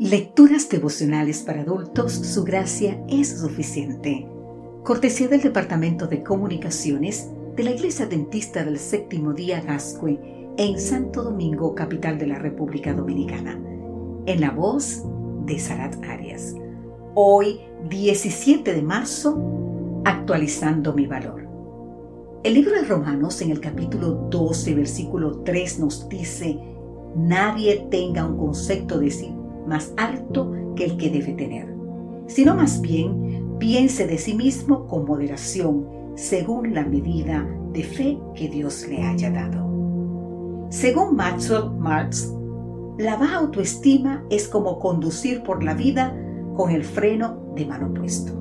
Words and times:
Lecturas 0.00 0.68
devocionales 0.68 1.42
para 1.42 1.60
adultos, 1.60 2.14
su 2.14 2.42
gracia 2.42 3.00
es 3.08 3.38
suficiente. 3.38 4.28
Cortesía 4.82 5.28
del 5.28 5.40
Departamento 5.40 6.08
de 6.08 6.24
Comunicaciones 6.24 7.30
de 7.54 7.62
la 7.62 7.70
Iglesia 7.70 8.06
Dentista 8.06 8.64
del 8.64 8.80
Séptimo 8.80 9.34
Día 9.34 9.60
Gascue 9.60 10.18
en 10.56 10.80
Santo 10.80 11.22
Domingo, 11.22 11.76
capital 11.76 12.18
de 12.18 12.26
la 12.26 12.40
República 12.40 12.92
Dominicana. 12.92 13.56
En 14.26 14.40
la 14.40 14.50
voz 14.50 15.04
de 15.46 15.60
Sarat 15.60 15.94
Arias. 16.02 16.56
Hoy, 17.14 17.60
17 17.88 18.74
de 18.74 18.82
marzo, 18.82 20.02
actualizando 20.04 20.92
mi 20.92 21.06
valor. 21.06 21.46
El 22.42 22.54
libro 22.54 22.72
de 22.72 22.82
Romanos 22.82 23.40
en 23.42 23.52
el 23.52 23.60
capítulo 23.60 24.26
12, 24.28 24.74
versículo 24.74 25.38
3 25.44 25.78
nos 25.78 26.08
dice, 26.08 26.58
nadie 27.14 27.86
tenga 27.92 28.26
un 28.26 28.36
concepto 28.38 28.98
de 28.98 29.12
sí 29.12 29.32
más 29.66 29.92
alto 29.96 30.52
que 30.76 30.84
el 30.84 30.96
que 30.96 31.10
debe 31.10 31.32
tener, 31.32 31.74
sino 32.26 32.54
más 32.54 32.80
bien 32.80 33.56
piense 33.58 34.06
de 34.06 34.18
sí 34.18 34.34
mismo 34.34 34.86
con 34.86 35.04
moderación, 35.04 35.86
según 36.14 36.74
la 36.74 36.84
medida 36.84 37.46
de 37.72 37.82
fe 37.82 38.18
que 38.34 38.48
Dios 38.48 38.86
le 38.88 39.02
haya 39.02 39.30
dado. 39.30 39.64
Según 40.70 41.16
Maxwell 41.16 41.70
Marx, 41.78 42.32
la 42.98 43.16
baja 43.16 43.38
autoestima 43.38 44.24
es 44.30 44.48
como 44.48 44.78
conducir 44.78 45.42
por 45.42 45.62
la 45.62 45.74
vida 45.74 46.16
con 46.56 46.70
el 46.70 46.84
freno 46.84 47.52
de 47.54 47.66
mano 47.66 47.92
puesto. 47.92 48.32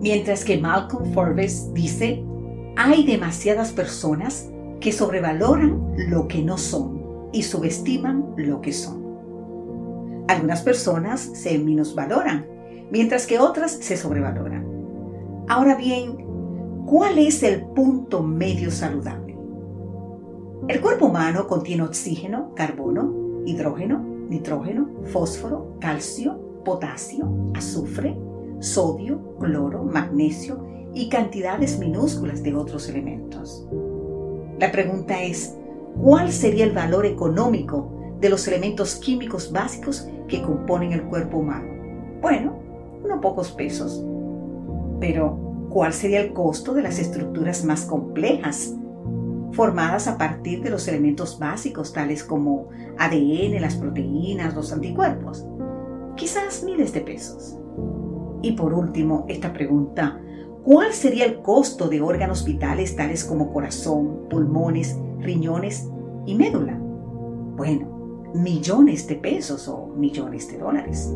Mientras 0.00 0.44
que 0.44 0.58
Malcolm 0.58 1.12
Forbes 1.12 1.72
dice, 1.72 2.22
hay 2.76 3.04
demasiadas 3.04 3.72
personas 3.72 4.50
que 4.80 4.92
sobrevaloran 4.92 5.94
lo 6.10 6.28
que 6.28 6.42
no 6.42 6.58
son 6.58 7.28
y 7.32 7.42
subestiman 7.42 8.34
lo 8.36 8.60
que 8.60 8.72
son. 8.72 9.03
Algunas 10.28 10.62
personas 10.62 11.20
se 11.20 11.58
minusvaloran, 11.58 12.46
mientras 12.90 13.26
que 13.26 13.38
otras 13.38 13.72
se 13.72 13.96
sobrevaloran. 13.96 14.66
Ahora 15.48 15.74
bien, 15.74 16.16
¿cuál 16.86 17.18
es 17.18 17.42
el 17.42 17.66
punto 17.66 18.22
medio 18.22 18.70
saludable? 18.70 19.36
El 20.68 20.80
cuerpo 20.80 21.06
humano 21.06 21.46
contiene 21.46 21.82
oxígeno, 21.82 22.54
carbono, 22.54 23.42
hidrógeno, 23.44 23.98
nitrógeno, 24.28 24.88
fósforo, 25.12 25.76
calcio, 25.78 26.62
potasio, 26.64 27.28
azufre, 27.54 28.16
sodio, 28.60 29.36
cloro, 29.38 29.82
magnesio 29.84 30.66
y 30.94 31.10
cantidades 31.10 31.78
minúsculas 31.78 32.42
de 32.42 32.54
otros 32.54 32.88
elementos. 32.88 33.66
La 34.58 34.72
pregunta 34.72 35.22
es, 35.22 35.54
¿cuál 36.02 36.32
sería 36.32 36.64
el 36.64 36.72
valor 36.72 37.04
económico 37.04 37.90
de 38.20 38.30
los 38.30 38.48
elementos 38.48 38.94
químicos 38.94 39.52
básicos 39.52 40.08
que 40.28 40.42
componen 40.42 40.92
el 40.92 41.02
cuerpo 41.04 41.38
humano? 41.38 41.66
Bueno, 42.20 42.56
unos 43.02 43.20
pocos 43.20 43.52
pesos. 43.52 44.04
Pero, 45.00 45.66
¿cuál 45.70 45.92
sería 45.92 46.20
el 46.20 46.32
costo 46.32 46.74
de 46.74 46.82
las 46.82 46.98
estructuras 46.98 47.64
más 47.64 47.84
complejas, 47.84 48.74
formadas 49.52 50.08
a 50.08 50.18
partir 50.18 50.62
de 50.62 50.70
los 50.70 50.88
elementos 50.88 51.38
básicos 51.38 51.92
tales 51.92 52.24
como 52.24 52.68
ADN, 52.98 53.60
las 53.60 53.76
proteínas, 53.76 54.54
los 54.54 54.72
anticuerpos? 54.72 55.46
Quizás 56.16 56.62
miles 56.64 56.92
de 56.92 57.00
pesos. 57.00 57.58
Y 58.42 58.52
por 58.52 58.72
último, 58.74 59.24
esta 59.28 59.52
pregunta, 59.52 60.20
¿cuál 60.62 60.92
sería 60.92 61.24
el 61.24 61.40
costo 61.40 61.88
de 61.88 62.00
órganos 62.00 62.44
vitales 62.44 62.94
tales 62.94 63.24
como 63.24 63.52
corazón, 63.52 64.28
pulmones, 64.28 64.98
riñones 65.18 65.88
y 66.26 66.34
médula? 66.34 66.78
Bueno, 67.56 67.93
millones 68.34 69.06
de 69.06 69.14
pesos 69.14 69.68
o 69.68 69.86
millones 69.86 70.48
de 70.50 70.58
dólares. 70.58 71.10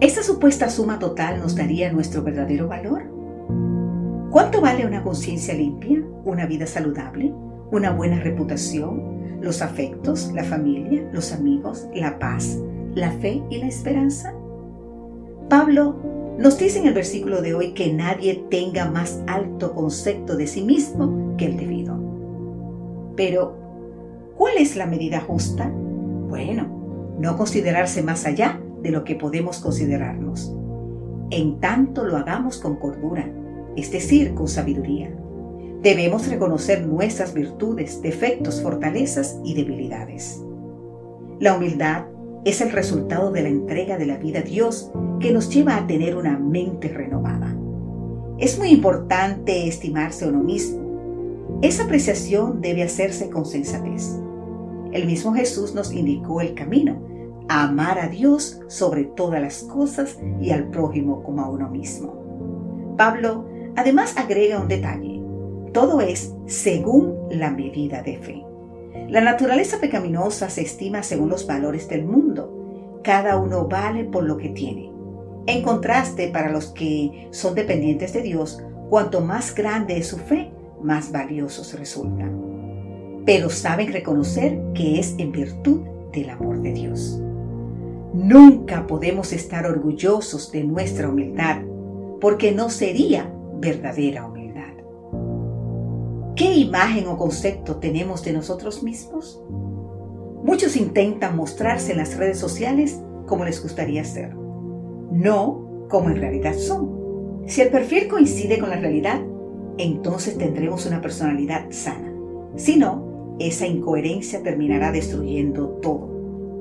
¿Esta 0.00 0.22
supuesta 0.22 0.68
suma 0.68 0.98
total 0.98 1.40
nos 1.40 1.56
daría 1.56 1.90
nuestro 1.90 2.22
verdadero 2.22 2.68
valor? 2.68 3.02
¿Cuánto 4.30 4.60
vale 4.60 4.86
una 4.86 5.02
conciencia 5.02 5.54
limpia, 5.54 6.04
una 6.24 6.46
vida 6.46 6.66
saludable, 6.66 7.32
una 7.72 7.90
buena 7.92 8.20
reputación, 8.20 9.40
los 9.40 9.62
afectos, 9.62 10.30
la 10.34 10.44
familia, 10.44 11.08
los 11.12 11.32
amigos, 11.32 11.88
la 11.94 12.18
paz, 12.18 12.58
la 12.94 13.10
fe 13.12 13.42
y 13.50 13.58
la 13.58 13.66
esperanza? 13.66 14.34
Pablo 15.48 15.96
nos 16.38 16.58
dice 16.58 16.78
en 16.78 16.86
el 16.86 16.94
versículo 16.94 17.42
de 17.42 17.54
hoy 17.54 17.72
que 17.72 17.92
nadie 17.92 18.46
tenga 18.50 18.90
más 18.90 19.22
alto 19.26 19.74
concepto 19.74 20.36
de 20.36 20.46
sí 20.46 20.62
mismo 20.62 21.36
que 21.36 21.46
el 21.46 21.56
debido. 21.56 21.98
Pero, 23.16 23.56
¿cuál 24.36 24.58
es 24.58 24.76
la 24.76 24.86
medida 24.86 25.20
justa? 25.20 25.72
Bueno, 26.30 27.16
no 27.18 27.36
considerarse 27.36 28.04
más 28.04 28.24
allá 28.24 28.60
de 28.82 28.92
lo 28.92 29.02
que 29.02 29.16
podemos 29.16 29.58
considerarnos. 29.58 30.54
En 31.30 31.58
tanto 31.58 32.04
lo 32.04 32.16
hagamos 32.16 32.58
con 32.58 32.76
cordura, 32.76 33.28
es 33.76 33.90
decir, 33.90 34.34
con 34.34 34.46
sabiduría. 34.46 35.12
Debemos 35.82 36.28
reconocer 36.28 36.86
nuestras 36.86 37.34
virtudes, 37.34 38.00
defectos, 38.00 38.62
fortalezas 38.62 39.40
y 39.44 39.54
debilidades. 39.54 40.40
La 41.40 41.56
humildad 41.56 42.04
es 42.44 42.60
el 42.60 42.70
resultado 42.70 43.32
de 43.32 43.42
la 43.42 43.48
entrega 43.48 43.98
de 43.98 44.06
la 44.06 44.16
vida 44.16 44.38
a 44.38 44.42
Dios 44.42 44.92
que 45.18 45.32
nos 45.32 45.52
lleva 45.52 45.76
a 45.76 45.86
tener 45.88 46.16
una 46.16 46.38
mente 46.38 46.88
renovada. 46.88 47.56
Es 48.38 48.56
muy 48.56 48.68
importante 48.68 49.66
estimarse 49.66 50.28
uno 50.28 50.44
mismo. 50.44 51.58
Esa 51.60 51.84
apreciación 51.84 52.60
debe 52.60 52.84
hacerse 52.84 53.30
con 53.30 53.44
sensatez. 53.44 54.20
El 54.92 55.06
mismo 55.06 55.32
Jesús 55.34 55.74
nos 55.74 55.92
indicó 55.92 56.40
el 56.40 56.54
camino, 56.54 57.00
a 57.48 57.64
amar 57.64 57.98
a 57.98 58.08
Dios 58.08 58.60
sobre 58.68 59.04
todas 59.04 59.40
las 59.40 59.62
cosas 59.62 60.18
y 60.40 60.50
al 60.50 60.68
prójimo 60.70 61.22
como 61.22 61.42
a 61.42 61.48
uno 61.48 61.68
mismo. 61.68 62.94
Pablo 62.96 63.46
además 63.76 64.16
agrega 64.16 64.60
un 64.60 64.68
detalle. 64.68 65.20
Todo 65.72 66.00
es 66.00 66.34
según 66.46 67.16
la 67.30 67.50
medida 67.50 68.02
de 68.02 68.18
fe. 68.18 68.44
La 69.08 69.20
naturaleza 69.20 69.78
pecaminosa 69.80 70.50
se 70.50 70.62
estima 70.62 71.02
según 71.02 71.28
los 71.28 71.46
valores 71.46 71.88
del 71.88 72.04
mundo. 72.04 73.00
Cada 73.04 73.36
uno 73.36 73.68
vale 73.68 74.04
por 74.04 74.24
lo 74.24 74.36
que 74.36 74.50
tiene. 74.50 74.92
En 75.46 75.62
contraste, 75.62 76.28
para 76.28 76.50
los 76.50 76.66
que 76.66 77.28
son 77.30 77.54
dependientes 77.54 78.12
de 78.12 78.22
Dios, 78.22 78.62
cuanto 78.88 79.20
más 79.20 79.54
grande 79.54 79.96
es 79.96 80.08
su 80.08 80.18
fe, 80.18 80.50
más 80.82 81.12
valiosos 81.12 81.78
resultan 81.78 82.49
pero 83.24 83.50
saben 83.50 83.92
reconocer 83.92 84.60
que 84.74 84.98
es 84.98 85.14
en 85.18 85.32
virtud 85.32 85.80
del 86.12 86.30
amor 86.30 86.60
de 86.62 86.72
Dios. 86.72 87.20
Nunca 88.12 88.86
podemos 88.86 89.32
estar 89.32 89.66
orgullosos 89.66 90.50
de 90.50 90.64
nuestra 90.64 91.08
humildad, 91.08 91.62
porque 92.20 92.52
no 92.52 92.68
sería 92.68 93.32
verdadera 93.60 94.26
humildad. 94.26 94.72
¿Qué 96.34 96.54
imagen 96.54 97.06
o 97.06 97.16
concepto 97.16 97.76
tenemos 97.76 98.24
de 98.24 98.32
nosotros 98.32 98.82
mismos? 98.82 99.42
Muchos 100.42 100.76
intentan 100.76 101.36
mostrarse 101.36 101.92
en 101.92 101.98
las 101.98 102.16
redes 102.16 102.38
sociales 102.38 102.98
como 103.26 103.44
les 103.44 103.62
gustaría 103.62 104.04
ser, 104.04 104.34
no 104.34 105.86
como 105.88 106.10
en 106.10 106.16
realidad 106.16 106.54
son. 106.54 107.44
Si 107.46 107.60
el 107.60 107.68
perfil 107.68 108.08
coincide 108.08 108.58
con 108.58 108.70
la 108.70 108.76
realidad, 108.76 109.20
entonces 109.78 110.36
tendremos 110.36 110.86
una 110.86 111.00
personalidad 111.00 111.66
sana. 111.70 112.12
Si 112.56 112.76
no, 112.76 113.09
esa 113.40 113.66
incoherencia 113.66 114.42
terminará 114.42 114.92
destruyendo 114.92 115.78
todo. 115.82 116.10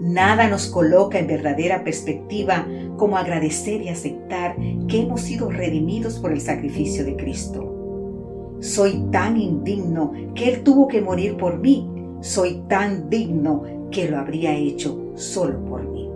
Nada 0.00 0.48
nos 0.48 0.66
coloca 0.66 1.18
en 1.18 1.28
verdadera 1.28 1.84
perspectiva 1.84 2.66
como 2.96 3.16
agradecer 3.16 3.82
y 3.82 3.88
aceptar 3.88 4.56
que 4.88 5.02
hemos 5.02 5.20
sido 5.20 5.48
redimidos 5.48 6.18
por 6.18 6.32
el 6.32 6.40
sacrificio 6.40 7.04
de 7.04 7.14
Cristo. 7.14 8.56
Soy 8.60 9.04
tan 9.12 9.36
indigno 9.36 10.12
que 10.34 10.48
Él 10.48 10.62
tuvo 10.62 10.88
que 10.88 11.00
morir 11.00 11.36
por 11.36 11.58
mí. 11.58 11.88
Soy 12.20 12.62
tan 12.68 13.08
digno 13.10 13.62
que 13.90 14.08
lo 14.08 14.18
habría 14.18 14.54
hecho 14.56 15.12
solo 15.14 15.64
por 15.64 15.88
mí. 15.88 16.08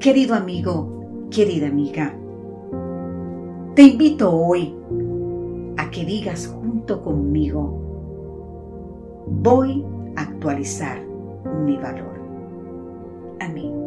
Querido 0.00 0.34
amigo, 0.34 1.28
querida 1.30 1.68
amiga, 1.68 2.14
te 3.74 3.82
invito 3.82 4.30
hoy 4.30 4.74
a 5.76 5.90
que 5.90 6.04
digas 6.04 6.46
junto 6.46 7.02
conmigo, 7.02 7.83
voy 9.26 9.84
a 10.16 10.22
actualizar 10.22 11.00
mi 11.64 11.76
valor. 11.76 12.14
Amén. 13.40 13.83